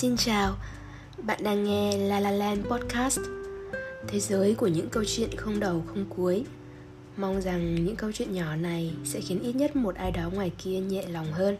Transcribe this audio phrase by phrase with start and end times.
[0.00, 0.56] Xin chào,
[1.22, 3.20] bạn đang nghe La La Land Podcast.
[4.08, 6.44] Thế giới của những câu chuyện không đầu không cuối.
[7.16, 10.52] Mong rằng những câu chuyện nhỏ này sẽ khiến ít nhất một ai đó ngoài
[10.58, 11.56] kia nhẹ lòng hơn.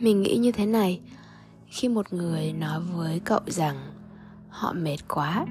[0.00, 1.00] Mình nghĩ như thế này.
[1.66, 3.76] Khi một người nói với cậu rằng
[4.48, 5.46] họ mệt quá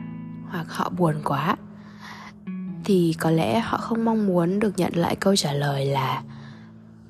[0.50, 1.56] hoặc họ buồn quá,
[2.86, 6.23] thì có lẽ họ không mong muốn được nhận lại câu trả lời là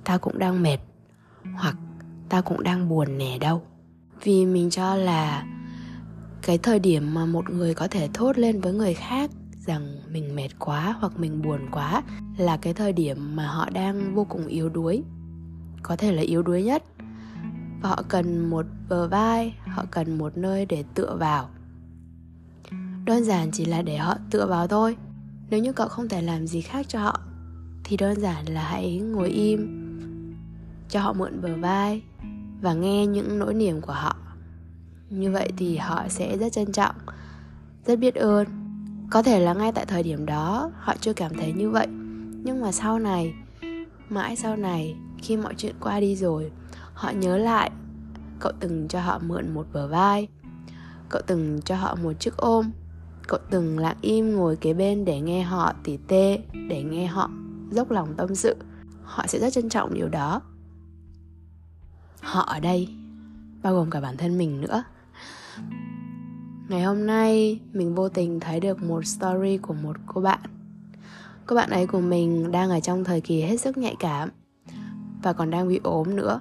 [0.03, 0.77] tao cũng đang mệt,
[1.55, 1.75] hoặc
[2.29, 3.61] tao cũng đang buồn nè đâu.
[4.23, 5.45] Vì mình cho là
[6.41, 9.29] cái thời điểm mà một người có thể thốt lên với người khác
[9.65, 12.03] rằng mình mệt quá hoặc mình buồn quá
[12.37, 15.03] là cái thời điểm mà họ đang vô cùng yếu đuối,
[15.83, 16.83] có thể là yếu đuối nhất.
[17.81, 21.49] Và họ cần một bờ vai, họ cần một nơi để tựa vào
[23.07, 24.97] đơn giản chỉ là để họ tựa vào thôi.
[25.49, 27.19] Nếu như cậu không thể làm gì khác cho họ,
[27.83, 29.67] thì đơn giản là hãy ngồi im,
[30.89, 32.01] cho họ mượn bờ vai
[32.61, 34.15] và nghe những nỗi niềm của họ.
[35.09, 36.95] Như vậy thì họ sẽ rất trân trọng,
[37.85, 38.47] rất biết ơn.
[39.09, 41.87] Có thể là ngay tại thời điểm đó, họ chưa cảm thấy như vậy.
[42.43, 43.33] Nhưng mà sau này,
[44.09, 46.51] mãi sau này, khi mọi chuyện qua đi rồi,
[46.93, 47.71] họ nhớ lại,
[48.39, 50.27] cậu từng cho họ mượn một bờ vai,
[51.09, 52.71] cậu từng cho họ một chiếc ôm
[53.27, 56.39] cậu từng lặng im ngồi kế bên để nghe họ tỉ tê,
[56.69, 57.29] để nghe họ
[57.71, 58.55] dốc lòng tâm sự.
[59.03, 60.41] Họ sẽ rất trân trọng điều đó.
[62.21, 62.89] Họ ở đây,
[63.63, 64.83] bao gồm cả bản thân mình nữa.
[66.69, 70.39] Ngày hôm nay, mình vô tình thấy được một story của một cô bạn.
[71.45, 74.29] Cô bạn ấy của mình đang ở trong thời kỳ hết sức nhạy cảm
[75.23, 76.39] và còn đang bị ốm nữa.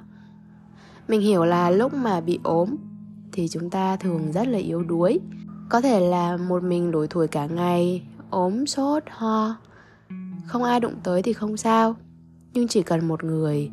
[1.09, 2.77] Mình hiểu là lúc mà bị ốm
[3.33, 5.21] thì chúng ta thường rất là yếu đuối
[5.69, 9.57] có thể là một mình đổi tuổi cả ngày, ốm, sốt, ho.
[10.47, 11.97] Không ai đụng tới thì không sao,
[12.53, 13.71] nhưng chỉ cần một người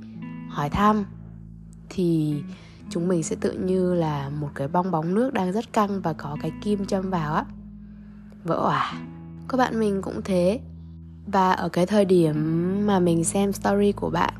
[0.49, 1.05] hỏi thăm
[1.89, 2.35] thì
[2.89, 6.13] chúng mình sẽ tự như là một cái bong bóng nước đang rất căng và
[6.13, 7.45] có cái kim châm vào á.
[8.43, 8.93] Vỡ òa.
[9.49, 10.59] Các bạn mình cũng thế.
[11.27, 12.35] Và ở cái thời điểm
[12.87, 14.33] mà mình xem story của bạn,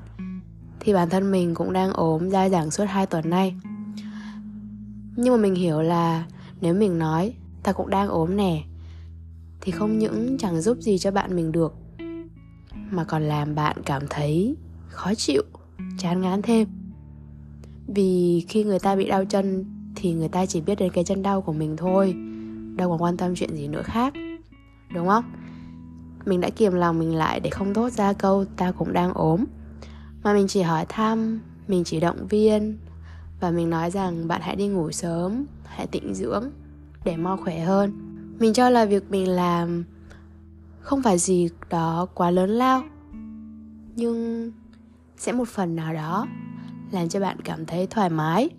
[0.80, 3.56] thì bản thân mình cũng đang ốm dai dẳng suốt 2 tuần nay.
[5.16, 6.26] Nhưng mà mình hiểu là
[6.62, 7.34] nếu mình nói
[7.64, 8.64] ta cũng đang ốm nè.
[9.62, 11.74] Thì không những chẳng giúp gì cho bạn mình được,
[12.92, 14.56] mà còn làm bạn cảm thấy
[14.88, 15.44] khó chịu,
[15.98, 16.68] chán ngán thêm.
[17.88, 19.66] Vì khi người ta bị đau chân,
[19.96, 22.14] thì người ta chỉ biết đến cái chân đau của mình thôi,
[22.76, 24.14] đâu còn quan tâm chuyện gì nữa khác,
[24.94, 25.24] đúng không?
[26.26, 29.46] Mình đã kiềm lòng mình lại để không thốt ra câu ta cũng đang ốm
[30.24, 32.78] mà mình chỉ hỏi thăm, mình chỉ động viên
[33.40, 36.52] và mình nói rằng bạn hãy đi ngủ sớm, hãy tịnh dưỡng
[37.04, 37.92] để mau khỏe hơn.
[38.40, 39.84] Mình cho là việc mình làm
[40.80, 42.84] không phải gì đó quá lớn lao,
[43.96, 44.52] nhưng
[45.18, 46.28] sẽ một phần nào đó
[46.92, 48.50] làm cho bạn cảm thấy thoải mái,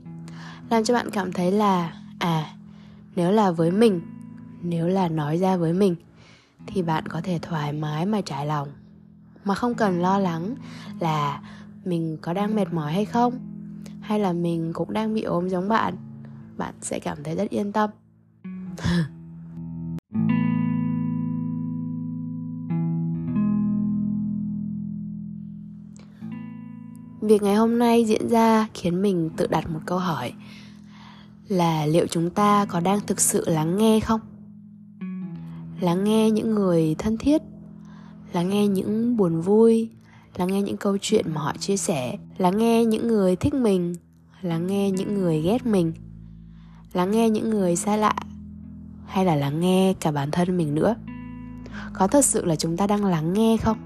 [0.70, 2.56] làm cho bạn cảm thấy là à
[3.16, 4.00] nếu là với mình,
[4.62, 5.96] nếu là nói ra với mình
[6.66, 8.68] thì bạn có thể thoải mái mà trải lòng.
[9.44, 10.54] Mà không cần lo lắng
[11.00, 11.42] là
[11.84, 13.38] mình có đang mệt mỏi hay không,
[14.00, 15.94] hay là mình cũng đang bị ốm giống bạn
[16.56, 17.90] bạn sẽ cảm thấy rất yên tâm.
[27.20, 30.32] Việc ngày hôm nay diễn ra khiến mình tự đặt một câu hỏi
[31.48, 34.20] là liệu chúng ta có đang thực sự lắng nghe không?
[35.80, 37.42] Lắng nghe những người thân thiết,
[38.32, 39.90] lắng nghe những buồn vui,
[40.36, 43.94] lắng nghe những câu chuyện mà họ chia sẻ, lắng nghe những người thích mình,
[44.42, 45.92] lắng nghe những người ghét mình,
[46.92, 48.14] lắng nghe những người xa lạ
[49.06, 50.94] hay là lắng nghe cả bản thân mình nữa?
[51.92, 53.78] Có thật sự là chúng ta đang lắng nghe không?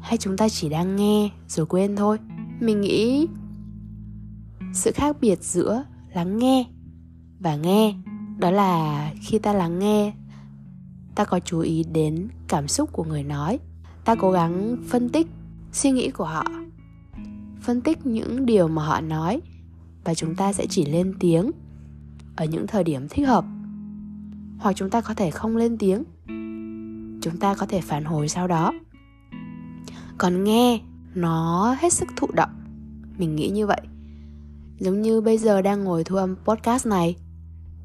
[0.00, 2.18] Hay chúng ta chỉ đang nghe rồi quên thôi?
[2.60, 3.28] Mình nghĩ
[4.72, 5.84] sự khác biệt giữa
[6.14, 6.64] lắng nghe
[7.40, 7.94] và nghe,
[8.38, 10.12] đó là khi ta lắng nghe,
[11.14, 13.58] ta có chú ý đến cảm xúc của người nói.
[14.04, 15.26] Ta cố gắng phân tích
[15.72, 16.44] suy nghĩ của họ,
[17.60, 19.40] phân tích những điều mà họ nói
[20.04, 21.50] và chúng ta sẽ chỉ lên tiếng
[22.36, 23.44] ở những thời điểm thích hợp
[24.64, 26.04] hoặc chúng ta có thể không lên tiếng.
[27.20, 28.72] Chúng ta có thể phản hồi sau đó.
[30.18, 30.80] Còn nghe,
[31.14, 32.50] nó hết sức thụ động.
[33.18, 33.80] Mình nghĩ như vậy.
[34.78, 37.16] Giống như bây giờ đang ngồi thu âm podcast này.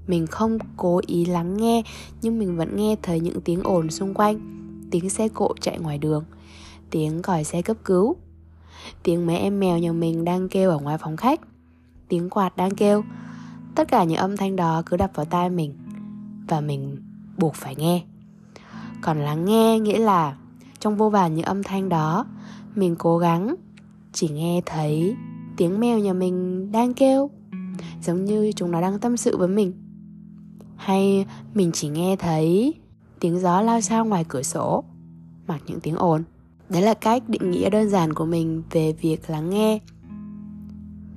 [0.07, 1.83] Mình không cố ý lắng nghe,
[2.21, 4.39] nhưng mình vẫn nghe thấy những tiếng ồn xung quanh.
[4.91, 6.23] Tiếng xe cộ chạy ngoài đường.
[6.89, 8.15] Tiếng còi xe cấp cứu.
[9.03, 11.39] Tiếng mấy em mèo nhà mình đang kêu ở ngoài phòng khách.
[12.07, 13.03] Tiếng quạt đang kêu.
[13.75, 15.73] Tất cả những âm thanh đó cứ đập vào tai mình
[16.49, 16.97] và mình
[17.37, 18.03] buộc phải nghe.
[19.01, 20.37] Còn lắng nghe nghĩa là
[20.79, 22.25] trong vô vàn những âm thanh đó,
[22.75, 23.55] mình cố gắng
[24.13, 25.15] chỉ nghe thấy
[25.57, 27.29] tiếng mèo nhà mình đang kêu,
[28.03, 29.73] giống như chúng nó đang tâm sự với mình.
[30.75, 32.73] Hay mình chỉ nghe thấy
[33.19, 34.83] tiếng gió lao sao ngoài cửa sổ,
[35.47, 36.23] mặc những tiếng ồn.
[36.69, 39.79] Đấy là cách định nghĩa đơn giản của mình về việc lắng nghe.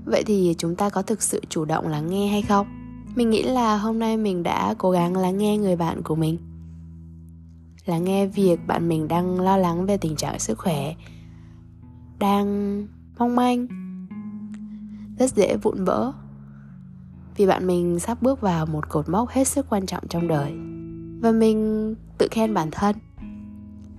[0.05, 2.82] Vậy thì chúng ta có thực sự chủ động lắng nghe hay không?
[3.15, 6.39] Mình nghĩ là hôm nay mình đã cố gắng lắng nghe người bạn của mình.
[7.87, 10.95] Lắng nghe việc bạn mình đang lo lắng về tình trạng sức khỏe.
[12.19, 12.87] Đang
[13.19, 13.67] mong manh.
[15.19, 16.13] Rất dễ vụn vỡ.
[17.37, 20.53] Vì bạn mình sắp bước vào một cột mốc hết sức quan trọng trong đời.
[21.21, 22.97] Và mình tự khen bản thân.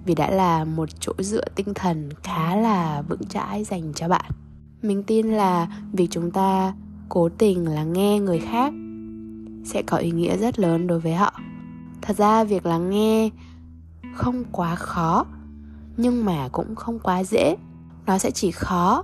[0.05, 4.31] Vì đã là một chỗ dựa tinh thần khá là vững chãi dành cho bạn.
[4.81, 6.73] Mình tin là việc chúng ta
[7.09, 8.73] cố tình lắng nghe người khác
[9.63, 11.33] sẽ có ý nghĩa rất lớn đối với họ.
[12.01, 13.29] Thật ra, việc lắng nghe
[14.15, 15.25] không quá khó,
[15.97, 17.55] nhưng mà cũng không quá dễ.
[18.05, 19.03] Nó sẽ chỉ khó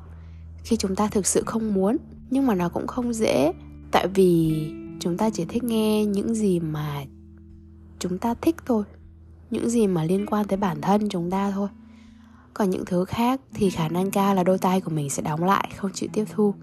[0.64, 1.98] khi chúng ta thực sự không muốn,
[2.30, 3.54] nhưng mà nó cũng không dễ.
[3.92, 4.68] Tại vì
[5.00, 7.04] chúng ta chỉ thích nghe những gì mà
[8.00, 8.84] chúng ta thích thôi,
[9.50, 11.70] những gì mà liên quan tới bản thân chúng ta thôi.
[12.54, 15.44] Còn những thứ khác thì khả năng cao là đôi tay của mình sẽ đóng
[15.44, 16.54] lại, không chịu tiếp thu.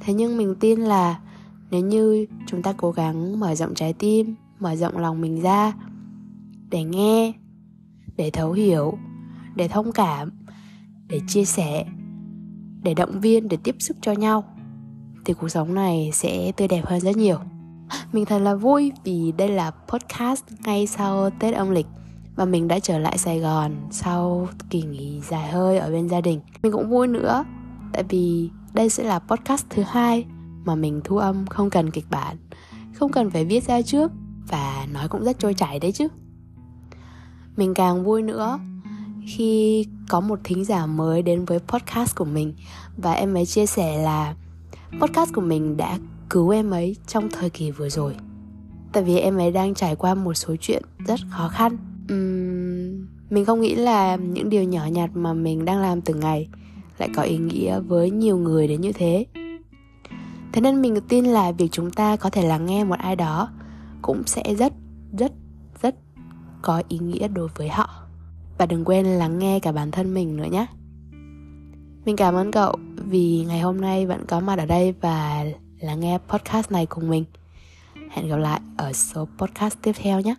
[0.00, 1.20] Thế nhưng mình tin là
[1.70, 5.72] nếu như chúng ta cố gắng mở rộng trái tim, mở rộng lòng mình ra
[6.70, 7.32] để nghe,
[8.16, 8.98] để thấu hiểu,
[9.54, 10.30] để thông cảm,
[11.08, 11.84] để chia sẻ,
[12.82, 14.44] để động viên, để tiếp sức cho nhau,
[15.24, 17.38] thì cuộc sống này sẽ tươi đẹp hơn rất nhiều
[18.12, 21.86] mình thật là vui vì đây là podcast ngay sau tết âm lịch
[22.36, 26.20] và mình đã trở lại Sài Gòn sau kỳ nghỉ dài hơi ở bên gia
[26.20, 26.40] đình.
[26.62, 27.44] Mình cũng vui nữa,
[27.92, 30.26] tại vì đây sẽ là podcast thứ hai
[30.64, 32.36] mà mình thu âm không cần kịch bản,
[32.94, 34.10] không cần phải viết ra trước
[34.48, 36.08] và nói cũng rất trôi chảy đấy chứ.
[37.56, 38.58] Mình càng vui nữa
[39.26, 42.54] khi có một thính giả mới đến với podcast của mình
[42.96, 44.34] và em ấy chia sẻ là
[45.00, 45.98] podcast của mình đã
[46.30, 48.14] cứu em ấy trong thời kỳ vừa rồi.
[48.92, 51.76] Tại vì em ấy đang trải qua một số chuyện rất khó khăn.
[52.12, 56.48] Uhm, mình không nghĩ là những điều nhỏ nhặt mà mình đang làm từng ngày
[56.98, 59.26] lại có ý nghĩa với nhiều người đến như thế
[60.52, 63.48] thế nên mình tin là việc chúng ta có thể lắng nghe một ai đó
[64.02, 64.72] cũng sẽ rất
[65.18, 65.32] rất
[65.82, 65.94] rất
[66.62, 67.90] có ý nghĩa đối với họ.
[68.58, 70.66] Và đừng quên lắng nghe cả bản thân mình nữa nhé.
[72.04, 75.44] Mình cảm ơn cậu vì ngày hôm nay vẫn có mặt ở đây và
[75.80, 77.24] lắng nghe podcast này cùng mình.
[78.10, 80.34] Hẹn gặp lại ở số podcast tiếp theo nhé.